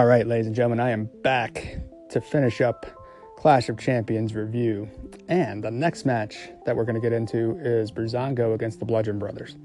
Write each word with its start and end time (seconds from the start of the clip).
All 0.00 0.06
right, 0.06 0.26
ladies 0.26 0.46
and 0.46 0.56
gentlemen, 0.56 0.80
I 0.80 0.92
am 0.92 1.10
back 1.22 1.76
to 2.08 2.22
finish 2.22 2.62
up 2.62 2.86
Clash 3.36 3.68
of 3.68 3.76
Champions 3.76 4.34
review. 4.34 4.88
And 5.28 5.62
the 5.62 5.70
next 5.70 6.06
match 6.06 6.38
that 6.64 6.74
we're 6.74 6.86
going 6.86 6.94
to 6.94 7.02
get 7.02 7.12
into 7.12 7.58
is 7.58 7.92
Breezango 7.92 8.54
against 8.54 8.78
the 8.78 8.86
Bludgeon 8.86 9.18
Brothers. 9.18 9.56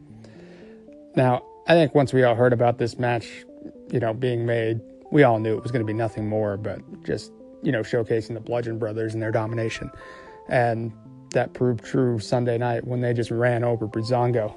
Now, 1.16 1.42
I 1.70 1.76
think 1.76 1.96
once 1.96 2.12
we 2.12 2.24
all 2.24 2.36
heard 2.36 2.52
about 2.52 2.80
this 2.80 3.00
match, 3.00 3.46
you 3.90 4.02
know, 4.02 4.14
being 4.14 4.46
made, 4.46 4.82
we 5.10 5.24
all 5.24 5.40
knew 5.40 5.56
it 5.56 5.64
was 5.64 5.72
going 5.72 5.84
to 5.84 5.88
be 5.88 5.94
nothing 5.94 6.28
more 6.28 6.58
but 6.58 6.82
just, 7.06 7.32
you 7.64 7.72
know, 7.72 7.80
showcasing 7.80 8.34
the 8.34 8.42
Bludgeon 8.42 8.78
Brothers 8.78 9.14
and 9.14 9.24
their 9.24 9.32
domination. 9.32 9.90
And 10.50 10.92
that 11.32 11.54
proved 11.54 11.86
true 11.86 12.20
Sunday 12.20 12.58
night 12.58 12.86
when 12.86 13.00
they 13.00 13.14
just 13.14 13.32
ran 13.32 13.64
over 13.64 13.88
Breezango. 13.88 14.54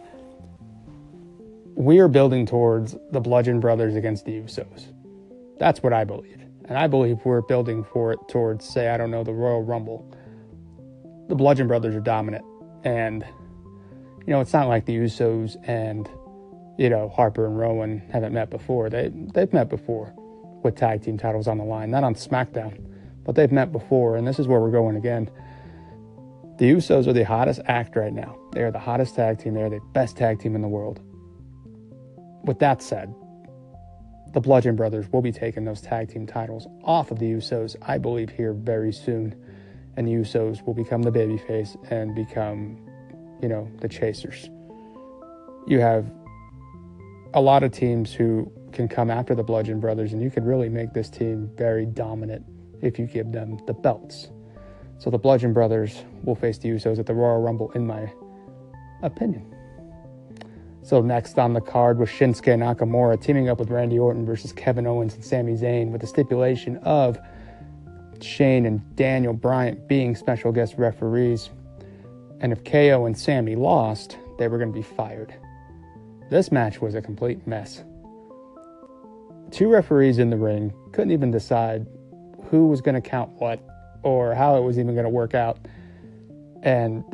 We 1.76 2.00
are 2.00 2.08
building 2.08 2.46
towards 2.46 2.96
the 3.12 3.20
Bludgeon 3.20 3.60
Brothers 3.60 3.94
against 3.94 4.24
the 4.24 4.32
Usos. 4.32 4.88
That's 5.58 5.82
what 5.82 5.92
I 5.92 6.04
believe. 6.04 6.38
And 6.68 6.76
I 6.76 6.86
believe 6.86 7.18
we're 7.24 7.40
building 7.40 7.84
for 7.84 8.12
it 8.12 8.18
towards, 8.28 8.64
say, 8.64 8.88
I 8.88 8.96
don't 8.96 9.10
know, 9.10 9.24
the 9.24 9.32
Royal 9.32 9.62
Rumble. 9.62 10.10
The 11.28 11.34
Bludgeon 11.34 11.66
Brothers 11.66 11.94
are 11.94 12.00
dominant. 12.00 12.44
And, 12.84 13.24
you 14.26 14.32
know, 14.32 14.40
it's 14.40 14.52
not 14.52 14.68
like 14.68 14.84
the 14.84 14.96
Usos 14.96 15.56
and, 15.66 16.08
you 16.78 16.90
know, 16.90 17.08
Harper 17.08 17.46
and 17.46 17.58
Rowan 17.58 18.02
haven't 18.12 18.32
met 18.32 18.50
before. 18.50 18.90
They, 18.90 19.10
they've 19.34 19.52
met 19.52 19.68
before 19.68 20.14
with 20.62 20.76
tag 20.76 21.02
team 21.02 21.16
titles 21.16 21.48
on 21.48 21.58
the 21.58 21.64
line, 21.64 21.90
not 21.90 22.04
on 22.04 22.14
SmackDown, 22.14 22.84
but 23.24 23.34
they've 23.34 23.52
met 23.52 23.72
before. 23.72 24.16
And 24.16 24.26
this 24.26 24.38
is 24.38 24.46
where 24.46 24.60
we're 24.60 24.70
going 24.70 24.96
again. 24.96 25.30
The 26.58 26.70
Usos 26.72 27.06
are 27.06 27.12
the 27.12 27.24
hottest 27.24 27.60
act 27.66 27.96
right 27.96 28.12
now. 28.12 28.36
They 28.52 28.62
are 28.62 28.70
the 28.70 28.78
hottest 28.78 29.14
tag 29.14 29.38
team. 29.38 29.54
They 29.54 29.62
are 29.62 29.70
the 29.70 29.80
best 29.92 30.16
tag 30.16 30.40
team 30.40 30.54
in 30.54 30.60
the 30.60 30.68
world. 30.68 31.00
With 32.44 32.58
that 32.58 32.82
said, 32.82 33.14
the 34.32 34.40
Bludgeon 34.40 34.76
Brothers 34.76 35.10
will 35.12 35.22
be 35.22 35.32
taking 35.32 35.64
those 35.64 35.80
tag 35.80 36.08
team 36.08 36.26
titles 36.26 36.66
off 36.84 37.10
of 37.10 37.18
the 37.18 37.26
Usos, 37.32 37.76
I 37.82 37.98
believe, 37.98 38.30
here 38.30 38.52
very 38.52 38.92
soon. 38.92 39.34
And 39.96 40.06
the 40.06 40.12
Usos 40.12 40.64
will 40.64 40.74
become 40.74 41.02
the 41.02 41.10
babyface 41.10 41.76
and 41.90 42.14
become, 42.14 42.78
you 43.42 43.48
know, 43.48 43.70
the 43.80 43.88
chasers. 43.88 44.48
You 45.66 45.80
have 45.80 46.10
a 47.34 47.40
lot 47.40 47.62
of 47.62 47.72
teams 47.72 48.12
who 48.12 48.50
can 48.72 48.86
come 48.86 49.10
after 49.10 49.34
the 49.34 49.42
Bludgeon 49.42 49.80
Brothers, 49.80 50.12
and 50.12 50.22
you 50.22 50.30
can 50.30 50.44
really 50.44 50.68
make 50.68 50.92
this 50.92 51.10
team 51.10 51.50
very 51.56 51.86
dominant 51.86 52.44
if 52.82 52.98
you 52.98 53.06
give 53.06 53.32
them 53.32 53.58
the 53.66 53.72
belts. 53.72 54.28
So 54.98 55.10
the 55.10 55.18
Bludgeon 55.18 55.52
Brothers 55.52 56.04
will 56.22 56.34
face 56.34 56.58
the 56.58 56.68
Usos 56.68 56.98
at 56.98 57.06
the 57.06 57.14
Royal 57.14 57.40
Rumble, 57.40 57.70
in 57.72 57.86
my 57.86 58.12
opinion. 59.02 59.54
So 60.88 61.02
next 61.02 61.38
on 61.38 61.52
the 61.52 61.60
card 61.60 61.98
was 61.98 62.08
Shinsuke 62.08 62.56
Nakamura 62.56 63.20
teaming 63.20 63.50
up 63.50 63.58
with 63.58 63.68
Randy 63.68 63.98
Orton 63.98 64.24
versus 64.24 64.54
Kevin 64.54 64.86
Owens 64.86 65.12
and 65.12 65.22
Sami 65.22 65.52
Zayn 65.52 65.90
with 65.90 66.00
the 66.00 66.06
stipulation 66.06 66.78
of 66.78 67.18
Shane 68.22 68.64
and 68.64 68.96
Daniel 68.96 69.34
Bryan 69.34 69.78
being 69.86 70.16
special 70.16 70.50
guest 70.50 70.76
referees. 70.78 71.50
And 72.40 72.52
if 72.52 72.64
KO 72.64 73.04
and 73.04 73.18
Sami 73.18 73.54
lost, 73.54 74.16
they 74.38 74.48
were 74.48 74.56
going 74.56 74.72
to 74.72 74.74
be 74.74 74.82
fired. 74.82 75.34
This 76.30 76.50
match 76.50 76.80
was 76.80 76.94
a 76.94 77.02
complete 77.02 77.46
mess. 77.46 77.84
Two 79.50 79.68
referees 79.68 80.18
in 80.18 80.30
the 80.30 80.38
ring 80.38 80.72
couldn't 80.92 81.10
even 81.10 81.30
decide 81.30 81.86
who 82.44 82.66
was 82.68 82.80
going 82.80 82.94
to 82.94 83.06
count 83.06 83.28
what 83.32 83.62
or 84.02 84.34
how 84.34 84.56
it 84.56 84.62
was 84.62 84.78
even 84.78 84.94
going 84.94 85.04
to 85.04 85.10
work 85.10 85.34
out. 85.34 85.58
And 86.62 87.04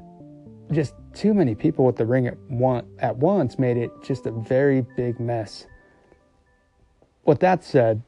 just 0.71 0.95
too 1.15 1.35
many 1.35 1.55
people 1.55 1.85
with 1.85 1.97
the 1.97 2.07
ring 2.07 2.27
at, 2.27 2.39
one, 2.49 2.87
at 2.99 3.17
once 3.17 3.59
made 3.59 3.77
it 3.77 3.91
just 4.03 4.27
a 4.27 4.31
very 4.31 4.85
big 4.97 5.21
mess. 5.21 5.67
With 7.25 7.41
that 7.41 7.65
said, 7.65 8.03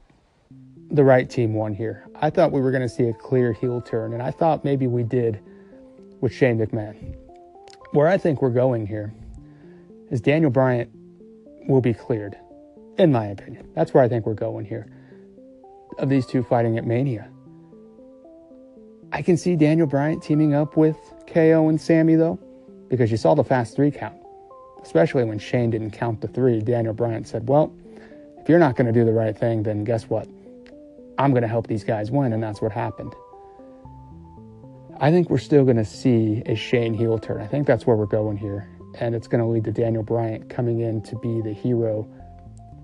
the 0.91 1.05
right 1.05 1.29
team 1.29 1.55
won 1.55 1.75
here. 1.75 2.07
I 2.17 2.31
thought 2.31 2.53
we 2.53 2.61
were 2.61 2.71
going 2.71 2.83
to 2.83 2.89
see 2.89 3.05
a 3.05 3.13
clear 3.13 3.53
heel 3.53 3.81
turn, 3.81 4.13
and 4.13 4.23
I 4.23 4.31
thought 4.31 4.65
maybe 4.65 4.87
we 4.87 5.03
did 5.03 5.41
with 6.21 6.33
Shane 6.33 6.59
McMahon. 6.59 7.17
Where 7.93 8.09
I 8.09 8.19
think 8.19 8.43
we're 8.43 8.51
going 8.51 8.87
here 8.87 9.13
is 10.11 10.21
Daniel 10.21 10.51
Bryan 10.51 10.91
will 11.69 11.81
be 11.81 11.95
cleared, 11.95 12.37
in 12.99 13.11
my 13.13 13.27
opinion. 13.27 13.69
That's 13.75 13.93
where 13.93 14.03
I 14.03 14.09
think 14.09 14.27
we're 14.27 14.35
going 14.35 14.67
here. 14.67 14.87
Of 15.99 16.09
these 16.09 16.27
two 16.27 16.43
fighting 16.43 16.79
at 16.79 16.87
Mania. 16.87 17.29
I 19.13 19.23
can 19.23 19.37
see 19.37 19.57
Daniel 19.57 19.87
Bryan 19.87 20.21
teaming 20.21 20.53
up 20.55 20.77
with 20.77 20.97
KO 21.27 21.69
and 21.69 21.81
Sami, 21.81 22.17
though 22.17 22.39
because 22.89 23.11
you 23.11 23.17
saw 23.17 23.35
the 23.35 23.45
fast 23.45 23.77
three 23.77 23.91
count, 23.91 24.17
especially 24.83 25.25
when 25.25 25.39
Shane 25.39 25.71
didn't 25.71 25.91
count 25.93 26.21
the 26.21 26.29
three. 26.29 26.61
Daniel 26.61 26.95
Bryan 26.95 27.25
said, 27.25 27.49
Well, 27.49 27.75
if 28.39 28.49
you're 28.49 28.59
not 28.59 28.77
going 28.77 28.87
to 28.87 28.93
do 28.93 29.05
the 29.05 29.13
right 29.13 29.37
thing, 29.37 29.63
then 29.63 29.85
guess 29.85 30.05
what? 30.05 30.29
I'm 31.19 31.31
going 31.31 31.43
to 31.43 31.49
help 31.49 31.67
these 31.67 31.85
guys 31.85 32.11
win. 32.11 32.33
And 32.33 32.43
that's 32.43 32.61
what 32.61 32.73
happened. 32.73 33.15
I 35.01 35.11
think 35.11 35.29
we're 35.29 35.39
still 35.39 35.65
going 35.65 35.77
to 35.77 35.85
see 35.85 36.43
a 36.47 36.55
Shane 36.55 36.95
heel 36.95 37.19
turn. 37.19 37.41
I 37.41 37.47
think 37.47 37.67
that's 37.67 37.87
where 37.87 37.97
we're 37.97 38.07
going 38.07 38.37
here. 38.37 38.69
And 38.99 39.15
it's 39.15 39.29
going 39.29 39.43
to 39.43 39.47
lead 39.47 39.65
to 39.65 39.73
Daniel 39.73 40.03
Bryan 40.03 40.49
coming 40.49 40.81
in 40.81 41.03
to 41.03 41.17
be 41.19 41.43
the 41.43 41.53
hero. 41.53 42.09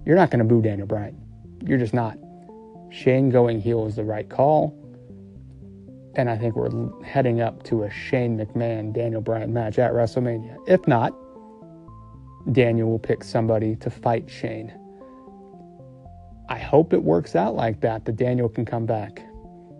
You're 0.04 0.16
not 0.16 0.30
going 0.30 0.40
to 0.40 0.44
boo 0.44 0.60
Daniel 0.60 0.86
Bryan. 0.86 1.19
You're 1.64 1.78
just 1.78 1.94
not. 1.94 2.19
Shane 2.90 3.30
going 3.30 3.60
heel 3.60 3.86
is 3.86 3.96
the 3.96 4.04
right 4.04 4.28
call. 4.28 4.76
And 6.14 6.28
I 6.28 6.36
think 6.36 6.56
we're 6.56 6.70
heading 7.02 7.40
up 7.40 7.62
to 7.64 7.84
a 7.84 7.90
Shane 7.90 8.38
McMahon 8.38 8.92
Daniel 8.92 9.20
Bryan 9.20 9.52
match 9.52 9.78
at 9.78 9.92
WrestleMania. 9.92 10.56
If 10.66 10.86
not, 10.86 11.14
Daniel 12.52 12.90
will 12.90 12.98
pick 12.98 13.24
somebody 13.24 13.76
to 13.76 13.90
fight 13.90 14.28
Shane. 14.28 14.72
I 16.48 16.58
hope 16.58 16.92
it 16.92 17.02
works 17.02 17.34
out 17.34 17.54
like 17.54 17.80
that, 17.80 18.04
that 18.04 18.16
Daniel 18.16 18.48
can 18.48 18.66
come 18.66 18.84
back 18.84 19.22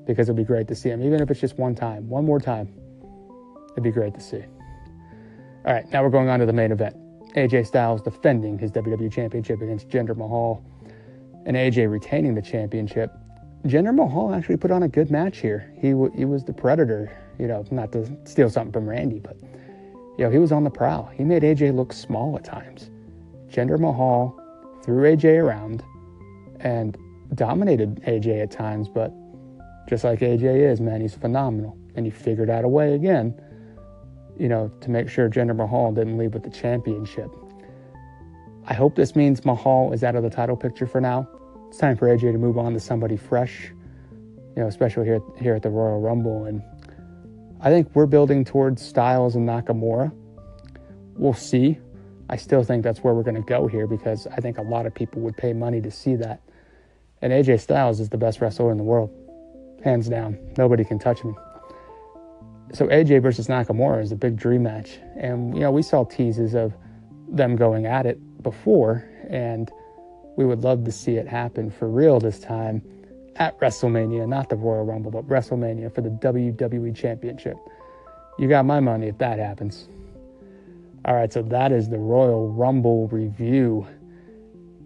because 0.07 0.29
it'd 0.29 0.37
be 0.37 0.45
great 0.45 0.69
to 0.69 0.75
see 0.75 0.89
him, 0.89 1.03
even 1.03 1.21
if 1.21 1.31
it's 1.31 1.41
just 1.41 1.59
one 1.59 1.75
time, 1.75 2.09
one 2.09 2.25
more 2.25 2.41
time. 2.41 2.73
It'd 3.73 3.85
be 3.85 3.91
great 3.91 4.15
to 4.15 4.21
see. 4.21 4.43
All 5.65 5.73
right, 5.73 5.91
now 5.93 6.03
we're 6.03 6.11
going 6.11 6.29
on 6.29 6.41
to 6.41 6.47
the 6.47 6.53
main 6.53 6.73
event. 6.73 6.97
AJ 7.35 7.67
Styles 7.67 8.03
defending 8.03 8.59
his 8.59 8.71
WWE 8.73 9.13
Championship 9.13 9.61
against 9.61 9.89
Jinder 9.89 10.17
Mahal, 10.17 10.65
and 11.47 11.57
AJ 11.57 11.91
retaining 11.91 12.35
the 12.35 12.43
championship 12.43 13.13
Jinder 13.65 13.95
Mahal 13.95 14.35
actually 14.35 14.57
put 14.57 14.71
on 14.73 14.83
a 14.83 14.89
good 14.89 15.11
match 15.11 15.39
here. 15.39 15.73
He 15.79 15.91
w- 15.91 16.13
he 16.17 16.25
was 16.25 16.45
the 16.45 16.53
predator, 16.53 17.17
you 17.39 17.47
know, 17.47 17.65
not 17.71 17.93
to 17.93 18.11
steal 18.25 18.51
something 18.51 18.73
from 18.73 18.89
Randy, 18.89 19.21
but 19.21 19.37
you 20.19 20.25
know, 20.25 20.31
he 20.31 20.39
was 20.39 20.51
on 20.51 20.65
the 20.65 20.71
prowl. 20.71 21.07
He 21.15 21.23
made 21.23 21.43
AJ 21.43 21.75
look 21.75 21.93
small 21.93 22.37
at 22.37 22.45
times. 22.45 22.91
Jinder 23.49 23.79
Mahal 23.79 24.39
threw 24.83 25.05
AJ 25.05 25.41
around 25.41 25.85
and 26.61 26.99
dominated 27.35 28.03
AJ 28.03 28.43
at 28.43 28.51
times, 28.51 28.89
but 28.89 29.13
just 29.89 30.03
like 30.03 30.21
AJ 30.21 30.43
is, 30.71 30.81
man, 30.81 31.01
he's 31.01 31.15
phenomenal. 31.15 31.77
And 31.95 32.05
he 32.05 32.11
figured 32.11 32.51
out 32.51 32.65
a 32.65 32.69
way 32.69 32.95
again, 32.95 33.41
you 34.39 34.49
know, 34.49 34.73
to 34.81 34.91
make 34.91 35.09
sure 35.09 35.29
Jinder 35.29 35.55
Mahal 35.55 35.93
didn't 35.93 36.19
leave 36.19 36.35
with 36.35 36.43
the 36.43 36.51
championship. 36.51 37.31
I 38.67 38.75
hope 38.75 38.97
this 38.97 39.15
means 39.15 39.45
Mahal 39.45 39.93
is 39.93 40.03
out 40.03 40.17
of 40.17 40.25
the 40.25 40.31
title 40.31 40.57
picture 40.57 40.87
for 40.87 41.01
now 41.01 41.29
it's 41.73 41.81
time 41.81 41.97
for 41.97 42.07
AJ 42.07 42.33
to 42.33 42.39
move 42.39 42.59
on 42.59 42.75
to 42.75 42.81
somebody 42.81 43.17
fresh, 43.17 43.73
you 44.11 44.63
know, 44.63 44.67
especially 44.67 45.07
here 45.07 45.23
here 45.41 45.55
at 45.55 45.63
the 45.63 45.71
Royal 45.71 46.03
Rumble. 46.03 46.45
And 46.45 46.63
I 47.63 47.71
think 47.71 47.89
we're 47.95 48.05
building 48.05 48.45
towards 48.45 48.83
Styles 48.83 49.37
and 49.37 49.49
Nakamura. 49.49 50.13
We'll 51.17 51.33
see. 51.33 51.79
I 52.29 52.37
still 52.37 52.63
think 52.63 52.85
that's 52.85 52.99
where 52.99 53.15
we're 53.15 53.23
going 53.23 53.37
to 53.37 53.49
go 53.49 53.69
here 53.69 53.87
because 53.87 54.27
I 54.27 54.37
think 54.37 54.59
a 54.59 54.63
lot 54.63 54.85
of 54.85 54.95
people 54.95 55.23
would 55.23 55.35
pay 55.39 55.55
money 55.55 55.81
to 55.81 55.91
see 55.91 56.15
that. 56.17 56.43
And 57.23 57.33
AJ 57.33 57.61
Styles 57.61 58.01
is 58.01 58.11
the 58.11 58.19
best 58.19 58.43
wrestler 58.43 58.71
in 58.71 58.77
the 58.77 58.85
world, 58.85 59.09
hands 59.83 60.11
down. 60.11 60.39
Nobody 60.59 60.85
can 60.85 60.99
touch 60.99 61.25
me. 61.25 61.33
So 62.75 62.87
AJ 62.89 63.23
versus 63.23 63.49
Nakamura 63.49 64.03
is 64.03 64.13
a 64.13 64.17
big 64.17 64.37
dream 64.37 64.65
match, 64.65 64.99
and 65.17 65.55
you 65.55 65.61
know 65.61 65.71
we 65.71 65.81
saw 65.81 66.05
teases 66.05 66.53
of 66.53 66.75
them 67.31 67.57
going 67.57 67.87
at 67.87 68.05
it 68.05 68.43
before, 68.43 69.09
and 69.31 69.73
we 70.37 70.45
would 70.45 70.63
love 70.63 70.85
to 70.85 70.93
see 70.93 71.17
it 71.17 71.27
happen 71.27 71.71
for 71.71 71.89
real 71.89 72.21
this 72.21 72.39
time 72.39 72.83
at 73.37 73.59
WrestleMania, 73.61 74.29
not 74.29 74.49
the 74.49 74.57
Royal 74.57 74.85
Rumble, 74.85 75.11
but 75.11 75.27
WrestleMania 75.29 75.95
for 75.95 76.01
the 76.01 76.11
WWE 76.11 76.95
Championship. 76.95 77.57
You 78.39 78.49
got 78.49 78.65
my 78.65 78.81
money 78.81 79.09
if 79.09 79.19
that 79.19 79.39
happens. 79.39 79.89
All 81.05 81.15
right, 81.15 81.33
so 81.33 81.43
that 81.43 81.73
is 81.73 81.89
the 81.89 81.99
Royal 81.99 82.49
Rumble 82.49 83.09
review. 83.09 83.87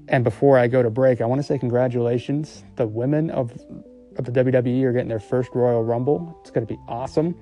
And 0.08 0.24
before 0.24 0.58
I 0.58 0.66
go 0.66 0.82
to 0.82 0.90
break, 0.90 1.20
I 1.20 1.26
want 1.26 1.40
to 1.40 1.42
say 1.42 1.58
congratulations. 1.58 2.64
The 2.76 2.86
women 2.86 3.30
of, 3.30 3.52
of 4.16 4.24
the 4.24 4.32
WWE 4.32 4.84
are 4.84 4.92
getting 4.92 5.08
their 5.08 5.20
first 5.20 5.50
Royal 5.54 5.84
Rumble. 5.84 6.36
It's 6.40 6.50
going 6.50 6.66
to 6.66 6.72
be 6.72 6.80
awesome. 6.88 7.34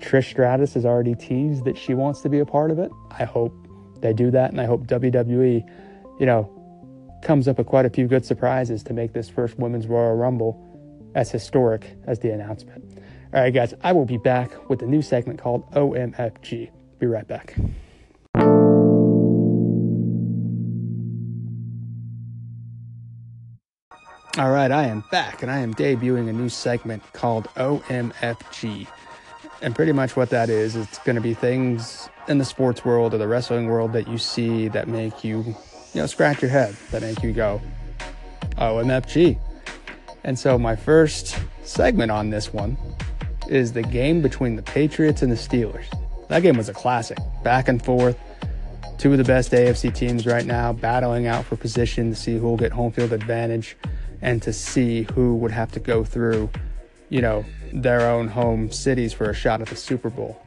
Trish 0.00 0.30
Stratus 0.30 0.74
has 0.74 0.84
already 0.84 1.14
teased 1.14 1.64
that 1.64 1.76
she 1.76 1.94
wants 1.94 2.20
to 2.22 2.28
be 2.28 2.38
a 2.38 2.46
part 2.46 2.70
of 2.70 2.78
it. 2.78 2.90
I 3.10 3.24
hope 3.24 3.52
they 4.00 4.12
do 4.12 4.30
that, 4.30 4.50
and 4.50 4.60
I 4.60 4.64
hope 4.64 4.86
WWE, 4.86 5.62
you 6.20 6.26
know, 6.26 6.57
comes 7.22 7.48
up 7.48 7.58
with 7.58 7.66
quite 7.66 7.86
a 7.86 7.90
few 7.90 8.06
good 8.06 8.24
surprises 8.24 8.82
to 8.84 8.92
make 8.92 9.12
this 9.12 9.28
first 9.28 9.58
Women's 9.58 9.86
Royal 9.86 10.14
Rumble 10.14 10.64
as 11.14 11.30
historic 11.30 11.96
as 12.06 12.18
the 12.20 12.30
announcement. 12.30 12.84
All 13.34 13.42
right, 13.42 13.52
guys, 13.52 13.74
I 13.82 13.92
will 13.92 14.06
be 14.06 14.18
back 14.18 14.70
with 14.70 14.82
a 14.82 14.86
new 14.86 15.02
segment 15.02 15.38
called 15.40 15.70
OMFG. 15.72 16.70
Be 16.98 17.06
right 17.06 17.26
back. 17.26 17.56
All 24.38 24.50
right, 24.50 24.70
I 24.70 24.84
am 24.84 25.02
back 25.10 25.42
and 25.42 25.50
I 25.50 25.58
am 25.58 25.74
debuting 25.74 26.28
a 26.28 26.32
new 26.32 26.48
segment 26.48 27.02
called 27.12 27.48
OMFG. 27.56 28.86
And 29.62 29.74
pretty 29.74 29.90
much 29.90 30.14
what 30.14 30.30
that 30.30 30.48
is, 30.48 30.76
it's 30.76 30.98
going 30.98 31.16
to 31.16 31.20
be 31.20 31.34
things 31.34 32.08
in 32.28 32.38
the 32.38 32.44
sports 32.44 32.84
world 32.84 33.14
or 33.14 33.18
the 33.18 33.26
wrestling 33.26 33.66
world 33.66 33.92
that 33.94 34.06
you 34.06 34.16
see 34.16 34.68
that 34.68 34.86
make 34.86 35.24
you, 35.24 35.56
you 35.94 36.00
know, 36.00 36.06
scratch 36.06 36.42
your 36.42 36.50
head, 36.50 36.76
that 36.90 37.02
make 37.02 37.22
you 37.22 37.32
go, 37.32 37.60
oh, 38.58 38.76
OMFG. 38.76 39.38
And 40.24 40.38
so 40.38 40.58
my 40.58 40.76
first 40.76 41.38
segment 41.62 42.10
on 42.10 42.30
this 42.30 42.52
one 42.52 42.76
is 43.48 43.72
the 43.72 43.82
game 43.82 44.20
between 44.20 44.56
the 44.56 44.62
Patriots 44.62 45.22
and 45.22 45.32
the 45.32 45.36
Steelers. 45.36 45.86
That 46.28 46.42
game 46.42 46.56
was 46.56 46.68
a 46.68 46.74
classic, 46.74 47.18
back 47.42 47.68
and 47.68 47.82
forth. 47.82 48.18
Two 48.98 49.12
of 49.12 49.18
the 49.18 49.24
best 49.24 49.52
AFC 49.52 49.94
teams 49.94 50.26
right 50.26 50.44
now 50.44 50.72
battling 50.72 51.26
out 51.26 51.44
for 51.44 51.56
position 51.56 52.10
to 52.10 52.16
see 52.16 52.36
who 52.36 52.46
will 52.46 52.56
get 52.56 52.72
home 52.72 52.92
field 52.92 53.12
advantage 53.12 53.76
and 54.20 54.42
to 54.42 54.52
see 54.52 55.02
who 55.14 55.36
would 55.36 55.52
have 55.52 55.70
to 55.72 55.80
go 55.80 56.04
through, 56.04 56.50
you 57.08 57.22
know, 57.22 57.44
their 57.72 58.00
own 58.10 58.28
home 58.28 58.70
cities 58.70 59.12
for 59.12 59.30
a 59.30 59.34
shot 59.34 59.60
at 59.60 59.68
the 59.68 59.76
Super 59.76 60.10
Bowl. 60.10 60.42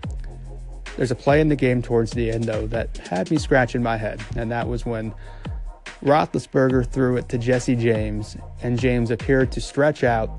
There's 1.02 1.10
a 1.10 1.16
play 1.16 1.42
in 1.42 1.50
the 1.50 1.56
game 1.56 1.82
towards 1.82 2.12
the 2.12 2.30
end, 2.30 2.44
though, 2.44 2.68
that 2.68 2.96
had 3.00 3.32
me 3.32 3.40
scratching 3.40 3.82
my 3.82 3.98
head, 3.98 4.22
and 4.36 4.52
that 4.52 4.68
was 4.68 4.86
when 4.86 5.16
Roethlisberger 6.04 6.86
threw 6.86 7.18
it 7.18 7.28
to 7.30 7.40
Jesse 7.40 7.76
James, 7.76 8.38
and 8.62 8.78
James 8.78 9.10
appeared 9.10 9.52
to 9.54 9.62
stretch 9.62 10.04
out, 10.04 10.30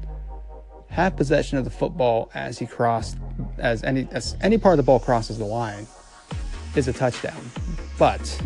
have 0.87 1.17
possession 1.17 1.59
of 1.59 1.65
the 1.65 1.71
football 1.71 2.31
as 2.33 2.61
he 2.61 2.67
crossed, 2.67 3.19
as 3.59 3.83
any 3.83 4.07
as 4.13 4.37
any 4.41 4.57
part 4.57 4.75
of 4.75 4.77
the 4.77 4.85
ball 4.85 5.01
crosses 5.01 5.37
the 5.37 5.45
line, 5.45 5.85
is 6.77 6.87
a 6.87 6.93
touchdown. 6.93 7.43
But 7.99 8.41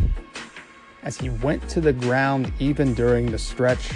as 1.03 1.19
he 1.19 1.29
went 1.29 1.69
to 1.69 1.81
the 1.81 1.93
ground, 1.93 2.51
even 2.57 2.95
during 2.95 3.29
the 3.29 3.37
stretch, 3.37 3.91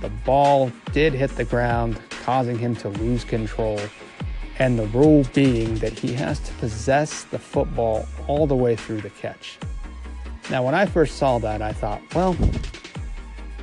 the 0.00 0.10
ball 0.24 0.70
did 0.92 1.12
hit 1.12 1.30
the 1.32 1.44
ground, 1.44 2.00
causing 2.22 2.56
him 2.56 2.76
to 2.76 2.88
lose 2.88 3.24
control. 3.24 3.80
And 4.58 4.78
the 4.78 4.86
rule 4.86 5.24
being 5.34 5.74
that 5.76 5.98
he 5.98 6.14
has 6.14 6.40
to 6.40 6.52
possess 6.54 7.24
the 7.24 7.38
football 7.38 8.06
all 8.26 8.46
the 8.46 8.56
way 8.56 8.76
through 8.76 9.02
the 9.02 9.10
catch. 9.10 9.58
Now, 10.50 10.64
when 10.64 10.74
I 10.74 10.86
first 10.86 11.16
saw 11.16 11.38
that, 11.38 11.60
I 11.60 11.72
thought, 11.72 12.00
well, 12.14 12.36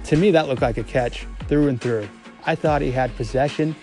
to 0.06 0.18
me, 0.18 0.32
that 0.32 0.48
looked 0.48 0.62
like 0.62 0.78
a 0.78 0.84
catch 0.84 1.26
through 1.48 1.70
and 1.70 1.82
through. 1.82 2.08
I 2.46 2.56
thought 2.56 2.82
he 2.82 2.92
had 2.92 3.16
possession. 3.16 3.76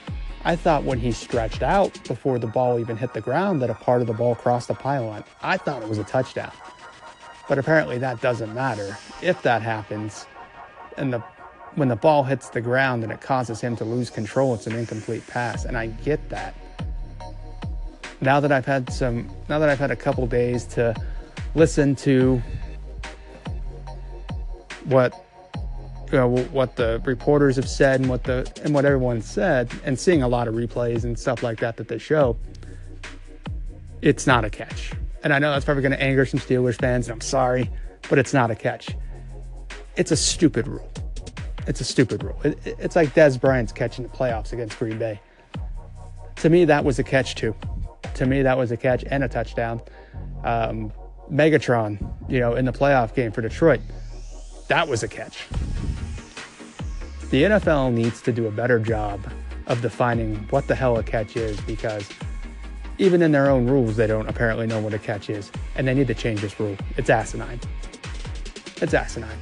I 0.44 0.56
thought 0.56 0.84
when 0.84 0.98
he 0.98 1.12
stretched 1.12 1.62
out 1.62 2.02
before 2.06 2.38
the 2.38 2.46
ball 2.46 2.78
even 2.78 2.96
hit 2.96 3.12
the 3.12 3.20
ground 3.20 3.60
that 3.62 3.70
a 3.70 3.74
part 3.74 4.00
of 4.00 4.06
the 4.06 4.12
ball 4.12 4.34
crossed 4.34 4.68
the 4.68 4.74
pylon. 4.74 5.24
I 5.42 5.56
thought 5.56 5.82
it 5.82 5.88
was 5.88 5.98
a 5.98 6.04
touchdown. 6.04 6.52
But 7.48 7.58
apparently 7.58 7.98
that 7.98 8.20
doesn't 8.20 8.54
matter. 8.54 8.96
If 9.22 9.42
that 9.42 9.62
happens 9.62 10.26
and 10.96 11.12
the 11.12 11.22
when 11.76 11.88
the 11.88 11.96
ball 11.96 12.24
hits 12.24 12.48
the 12.48 12.60
ground 12.60 13.04
and 13.04 13.12
it 13.12 13.20
causes 13.20 13.60
him 13.60 13.76
to 13.76 13.84
lose 13.84 14.10
control, 14.10 14.54
it's 14.54 14.66
an 14.66 14.74
incomplete 14.74 15.24
pass. 15.28 15.64
And 15.64 15.76
I 15.76 15.86
get 15.86 16.28
that. 16.30 16.54
Now 18.20 18.40
that 18.40 18.52
I've 18.52 18.66
had 18.66 18.92
some 18.92 19.28
now 19.48 19.58
that 19.58 19.68
I've 19.68 19.78
had 19.78 19.90
a 19.90 19.96
couple 19.96 20.26
days 20.26 20.64
to 20.66 20.94
listen 21.54 21.96
to 21.96 22.42
what 24.84 25.14
you 26.12 26.18
know, 26.18 26.28
what 26.28 26.76
the 26.76 27.00
reporters 27.04 27.56
have 27.56 27.68
said 27.68 28.00
and 28.00 28.10
what 28.10 28.24
the 28.24 28.50
and 28.64 28.74
what 28.74 28.84
everyone 28.84 29.22
said, 29.22 29.70
and 29.84 29.98
seeing 29.98 30.22
a 30.22 30.28
lot 30.28 30.48
of 30.48 30.54
replays 30.54 31.04
and 31.04 31.18
stuff 31.18 31.42
like 31.42 31.60
that 31.60 31.76
that 31.76 31.88
they 31.88 31.98
show, 31.98 32.36
it's 34.02 34.26
not 34.26 34.44
a 34.44 34.50
catch. 34.50 34.92
And 35.22 35.32
I 35.32 35.38
know 35.38 35.52
that's 35.52 35.64
probably 35.64 35.82
going 35.82 35.92
to 35.92 36.02
anger 36.02 36.26
some 36.26 36.40
Steelers 36.40 36.80
fans, 36.80 37.06
and 37.06 37.12
I'm 37.12 37.20
sorry, 37.20 37.70
but 38.08 38.18
it's 38.18 38.32
not 38.32 38.50
a 38.50 38.56
catch. 38.56 38.96
It's 39.96 40.10
a 40.10 40.16
stupid 40.16 40.66
rule. 40.66 40.90
It's 41.66 41.80
a 41.80 41.84
stupid 41.84 42.24
rule. 42.24 42.40
It, 42.42 42.58
it's 42.64 42.96
like 42.96 43.14
Dez 43.14 43.40
Bryant's 43.40 43.72
catching 43.72 44.04
the 44.04 44.10
playoffs 44.10 44.52
against 44.52 44.78
Green 44.78 44.98
Bay. 44.98 45.20
To 46.36 46.50
me, 46.50 46.64
that 46.64 46.84
was 46.84 46.98
a 46.98 47.04
catch 47.04 47.34
too. 47.34 47.54
To 48.20 48.26
me, 48.26 48.42
that 48.42 48.58
was 48.58 48.70
a 48.70 48.76
catch 48.76 49.02
and 49.10 49.24
a 49.24 49.28
touchdown. 49.28 49.80
Um, 50.44 50.92
Megatron, 51.32 51.98
you 52.28 52.38
know, 52.38 52.54
in 52.54 52.66
the 52.66 52.72
playoff 52.72 53.14
game 53.14 53.32
for 53.32 53.40
Detroit 53.40 53.80
that 54.70 54.86
was 54.86 55.02
a 55.02 55.08
catch. 55.08 55.48
The 57.30 57.42
NFL 57.42 57.92
needs 57.92 58.20
to 58.22 58.32
do 58.32 58.46
a 58.46 58.52
better 58.52 58.78
job 58.78 59.20
of 59.66 59.80
defining 59.80 60.36
what 60.50 60.68
the 60.68 60.76
hell 60.76 60.98
a 60.98 61.02
catch 61.02 61.34
is 61.34 61.60
because 61.62 62.08
even 62.98 63.22
in 63.22 63.32
their 63.32 63.50
own 63.50 63.66
rules, 63.66 63.96
they 63.96 64.06
don't 64.06 64.28
apparently 64.28 64.68
know 64.68 64.80
what 64.80 64.94
a 64.94 64.98
catch 64.98 65.28
is. 65.28 65.50
And 65.74 65.88
they 65.88 65.94
need 65.94 66.06
to 66.06 66.14
change 66.14 66.42
this 66.42 66.60
rule. 66.60 66.76
It's 66.96 67.10
asinine. 67.10 67.58
It's 68.82 68.94
asinine. 68.94 69.38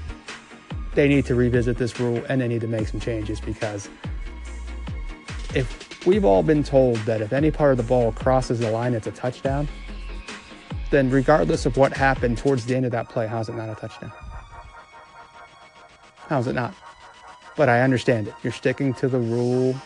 They 0.94 1.08
need 1.08 1.26
to 1.26 1.34
revisit 1.34 1.76
this 1.76 2.00
rule 2.00 2.24
and 2.28 2.40
they 2.40 2.48
need 2.48 2.62
to 2.62 2.68
make 2.68 2.86
some 2.86 3.00
changes 3.00 3.38
because 3.40 3.90
if 5.54 5.87
we've 6.08 6.24
all 6.24 6.42
been 6.42 6.64
told 6.64 6.96
that 7.00 7.20
if 7.20 7.34
any 7.34 7.50
part 7.50 7.70
of 7.70 7.76
the 7.76 7.82
ball 7.82 8.12
crosses 8.12 8.60
the 8.60 8.70
line, 8.70 8.94
it's 8.94 9.06
a 9.06 9.10
touchdown, 9.10 9.68
then 10.88 11.10
regardless 11.10 11.66
of 11.66 11.76
what 11.76 11.92
happened 11.92 12.38
towards 12.38 12.64
the 12.64 12.74
end 12.74 12.86
of 12.86 12.92
that 12.92 13.10
play, 13.10 13.26
how's 13.26 13.50
it 13.50 13.54
not 13.54 13.68
a 13.68 13.74
touchdown? 13.74 14.10
How's 16.16 16.46
it 16.46 16.54
not? 16.54 16.74
But 17.58 17.68
I 17.68 17.82
understand 17.82 18.26
it. 18.26 18.34
You're 18.42 18.54
sticking 18.54 18.94
to 18.94 19.08
the 19.08 19.18
rule. 19.18 19.76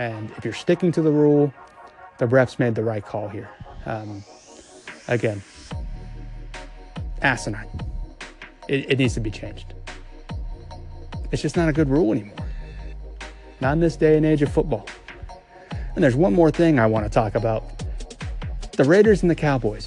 And 0.00 0.32
if 0.36 0.44
you're 0.44 0.52
sticking 0.52 0.90
to 0.92 1.02
the 1.02 1.12
rule, 1.12 1.54
the 2.18 2.26
refs 2.26 2.58
made 2.58 2.74
the 2.74 2.82
right 2.82 3.04
call 3.04 3.28
here. 3.28 3.48
Um, 3.86 4.24
again, 5.06 5.42
asinine. 7.20 7.68
It, 8.66 8.90
it 8.90 8.98
needs 8.98 9.14
to 9.14 9.20
be 9.20 9.30
changed. 9.30 9.74
It's 11.30 11.40
just 11.40 11.56
not 11.56 11.68
a 11.68 11.72
good 11.72 11.88
rule 11.88 12.10
anymore. 12.10 12.34
Not 13.60 13.74
in 13.74 13.80
this 13.80 13.94
day 13.94 14.16
and 14.16 14.26
age 14.26 14.42
of 14.42 14.52
football. 14.52 14.88
And 15.94 16.02
there's 16.02 16.16
one 16.16 16.32
more 16.32 16.50
thing 16.50 16.78
I 16.78 16.86
want 16.86 17.04
to 17.04 17.10
talk 17.10 17.34
about 17.34 17.64
the 18.72 18.84
Raiders 18.84 19.22
and 19.22 19.30
the 19.30 19.34
Cowboys. 19.34 19.86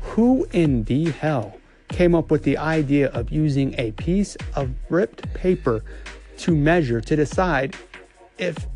Who 0.00 0.46
in 0.52 0.84
the 0.84 1.10
hell 1.10 1.58
came 1.88 2.14
up 2.14 2.30
with 2.30 2.42
the 2.42 2.58
idea 2.58 3.08
of 3.10 3.30
using 3.30 3.74
a 3.78 3.92
piece 3.92 4.36
of 4.54 4.70
ripped 4.88 5.32
paper 5.34 5.84
to 6.38 6.54
measure 6.54 7.00
to 7.00 7.16
decide 7.16 7.76
if 8.38 8.66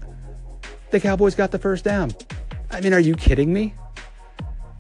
the 0.91 1.01
Cowboys 1.01 1.35
got 1.35 1.51
the 1.51 1.59
first 1.59 1.85
down. 1.85 2.13
I 2.71 2.81
mean, 2.81 2.95
are 2.95 3.01
you 3.01 3.15
kidding 3.15 3.53
me? 3.53 3.75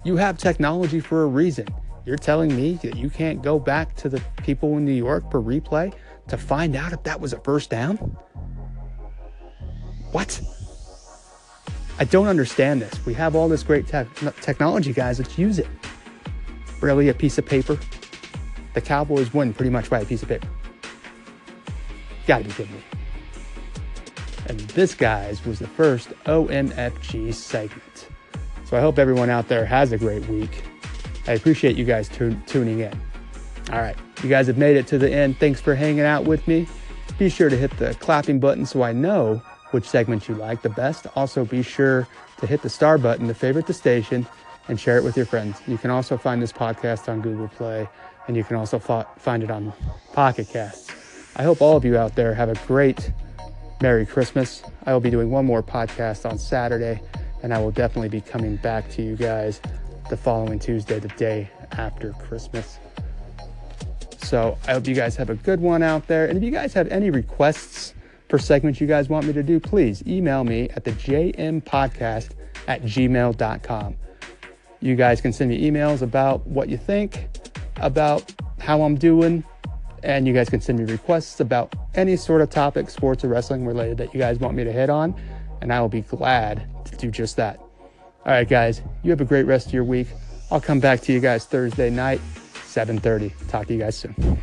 You 0.04 0.16
have 0.16 0.38
technology 0.38 1.00
for 1.00 1.24
a 1.24 1.26
reason. 1.26 1.66
You're 2.06 2.16
telling 2.16 2.54
me 2.54 2.74
that 2.82 2.96
you 2.96 3.10
can't 3.10 3.42
go 3.42 3.58
back 3.58 3.94
to 3.96 4.08
the 4.08 4.22
people 4.42 4.76
in 4.76 4.84
New 4.84 4.92
York 4.92 5.30
for 5.30 5.42
replay 5.42 5.92
to 6.28 6.36
find 6.36 6.76
out 6.76 6.92
if 6.92 7.02
that 7.02 7.20
was 7.20 7.32
a 7.32 7.40
first 7.40 7.70
down? 7.70 7.96
What? 10.12 10.40
I 11.98 12.04
don't 12.04 12.28
understand 12.28 12.80
this. 12.80 13.04
We 13.04 13.14
have 13.14 13.34
all 13.34 13.48
this 13.48 13.62
great 13.62 13.86
te- 13.86 14.30
technology, 14.40 14.92
guys. 14.92 15.18
Let's 15.18 15.36
use 15.36 15.58
it. 15.58 15.68
Really, 16.80 17.08
a 17.08 17.14
piece 17.14 17.38
of 17.38 17.46
paper 17.46 17.78
the 18.78 18.86
Cowboys 18.86 19.34
win 19.34 19.52
pretty 19.52 19.70
much 19.70 19.90
by 19.90 20.00
a 20.00 20.04
piece 20.04 20.22
of 20.22 20.28
paper. 20.28 20.46
Gotta 22.28 22.44
be 22.44 22.50
kidding 22.50 22.74
me. 22.74 22.80
And 24.46 24.60
this, 24.60 24.94
guys, 24.94 25.44
was 25.44 25.58
the 25.58 25.66
first 25.66 26.10
OMFG 26.26 27.34
segment. 27.34 28.08
So 28.64 28.76
I 28.76 28.80
hope 28.80 28.98
everyone 28.98 29.30
out 29.30 29.48
there 29.48 29.64
has 29.64 29.90
a 29.90 29.98
great 29.98 30.24
week. 30.28 30.62
I 31.26 31.32
appreciate 31.32 31.76
you 31.76 31.84
guys 31.84 32.08
tu- 32.08 32.40
tuning 32.46 32.80
in. 32.80 32.92
All 33.72 33.80
right, 33.80 33.96
you 34.22 34.28
guys 34.28 34.46
have 34.46 34.58
made 34.58 34.76
it 34.76 34.86
to 34.88 34.98
the 34.98 35.10
end. 35.10 35.38
Thanks 35.38 35.60
for 35.60 35.74
hanging 35.74 36.04
out 36.04 36.24
with 36.24 36.46
me. 36.46 36.68
Be 37.18 37.28
sure 37.28 37.50
to 37.50 37.56
hit 37.56 37.76
the 37.78 37.94
clapping 37.94 38.38
button 38.38 38.64
so 38.64 38.82
I 38.82 38.92
know 38.92 39.42
which 39.70 39.88
segment 39.88 40.28
you 40.28 40.34
like 40.34 40.62
the 40.62 40.70
best. 40.70 41.06
Also, 41.16 41.44
be 41.44 41.62
sure 41.62 42.06
to 42.38 42.46
hit 42.46 42.62
the 42.62 42.68
star 42.68 42.98
button 42.98 43.28
to 43.28 43.34
favorite 43.34 43.66
the 43.66 43.74
station 43.74 44.26
and 44.68 44.78
share 44.78 44.98
it 44.98 45.04
with 45.04 45.16
your 45.16 45.26
friends. 45.26 45.60
You 45.66 45.78
can 45.78 45.90
also 45.90 46.16
find 46.16 46.42
this 46.42 46.52
podcast 46.52 47.08
on 47.08 47.20
Google 47.20 47.48
Play 47.48 47.88
and 48.28 48.36
you 48.36 48.44
can 48.44 48.56
also 48.56 48.78
find 48.78 49.42
it 49.42 49.50
on 49.50 49.72
Pocket 50.12 50.48
Casts. 50.48 50.92
I 51.36 51.42
hope 51.42 51.62
all 51.62 51.76
of 51.76 51.84
you 51.84 51.96
out 51.96 52.14
there 52.14 52.34
have 52.34 52.50
a 52.50 52.66
great 52.66 53.10
Merry 53.80 54.04
Christmas. 54.04 54.62
I 54.86 54.92
will 54.92 55.00
be 55.00 55.10
doing 55.10 55.30
one 55.30 55.46
more 55.46 55.62
podcast 55.62 56.28
on 56.28 56.38
Saturday, 56.38 57.00
and 57.42 57.54
I 57.54 57.58
will 57.58 57.70
definitely 57.70 58.08
be 58.08 58.20
coming 58.20 58.56
back 58.56 58.90
to 58.90 59.02
you 59.02 59.16
guys 59.16 59.60
the 60.10 60.16
following 60.16 60.58
Tuesday, 60.58 60.98
the 60.98 61.08
day 61.08 61.48
after 61.72 62.12
Christmas. 62.12 62.78
So 64.18 64.58
I 64.66 64.72
hope 64.72 64.86
you 64.86 64.94
guys 64.94 65.16
have 65.16 65.30
a 65.30 65.36
good 65.36 65.60
one 65.60 65.82
out 65.82 66.06
there. 66.06 66.26
And 66.26 66.36
if 66.36 66.42
you 66.42 66.50
guys 66.50 66.74
have 66.74 66.88
any 66.88 67.08
requests 67.08 67.94
for 68.28 68.38
segments 68.38 68.80
you 68.80 68.86
guys 68.86 69.08
want 69.08 69.26
me 69.26 69.32
to 69.32 69.42
do, 69.42 69.58
please 69.58 70.02
email 70.06 70.44
me 70.44 70.68
at 70.70 70.84
the 70.84 70.92
jmpodcast 70.92 72.30
at 72.66 72.82
gmail.com. 72.82 73.96
You 74.80 74.94
guys 74.94 75.20
can 75.20 75.32
send 75.32 75.50
me 75.50 75.68
emails 75.68 76.02
about 76.02 76.46
what 76.46 76.68
you 76.68 76.76
think, 76.76 77.28
about 77.76 78.32
how 78.58 78.82
I'm 78.82 78.96
doing, 78.96 79.42
and 80.02 80.26
you 80.26 80.34
guys 80.34 80.48
can 80.48 80.60
send 80.60 80.78
me 80.78 80.84
requests 80.84 81.40
about 81.40 81.74
any 81.94 82.16
sort 82.16 82.42
of 82.42 82.50
topic, 82.50 82.90
sports 82.90 83.24
or 83.24 83.28
wrestling 83.28 83.66
related, 83.66 83.98
that 83.98 84.14
you 84.14 84.20
guys 84.20 84.38
want 84.38 84.54
me 84.56 84.64
to 84.64 84.72
hit 84.72 84.90
on, 84.90 85.14
and 85.60 85.72
I 85.72 85.80
will 85.80 85.88
be 85.88 86.02
glad 86.02 86.68
to 86.84 86.96
do 86.96 87.10
just 87.10 87.36
that. 87.36 87.58
All 87.58 88.32
right, 88.32 88.48
guys, 88.48 88.82
you 89.02 89.10
have 89.10 89.20
a 89.20 89.24
great 89.24 89.46
rest 89.46 89.68
of 89.68 89.72
your 89.72 89.84
week. 89.84 90.08
I'll 90.50 90.60
come 90.60 90.80
back 90.80 91.00
to 91.02 91.12
you 91.12 91.20
guys 91.20 91.44
Thursday 91.44 91.90
night, 91.90 92.20
7:30. 92.66 93.32
Talk 93.48 93.66
to 93.66 93.72
you 93.72 93.80
guys 93.80 93.96
soon. 93.96 94.38